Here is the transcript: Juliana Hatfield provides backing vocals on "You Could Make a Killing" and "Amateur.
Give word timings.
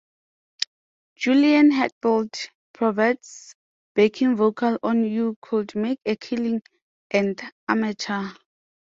Juliana 1.15 1.75
Hatfield 1.75 2.33
provides 2.73 3.53
backing 3.93 4.35
vocals 4.35 4.79
on 4.81 5.05
"You 5.05 5.37
Could 5.43 5.75
Make 5.75 5.99
a 6.07 6.15
Killing" 6.15 6.63
and 7.11 7.39
"Amateur. 7.67 8.29